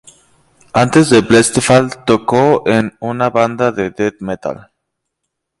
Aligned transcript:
Antes 0.73 1.11
de 1.11 1.21
Blessthefall, 1.21 2.03
tocó 2.05 2.67
en 2.67 2.97
una 3.01 3.29
banda 3.29 3.71
de 3.71 3.91
death 3.91 4.19
metal. 4.19 4.71